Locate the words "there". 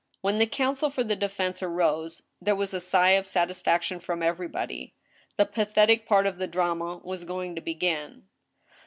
2.41-2.55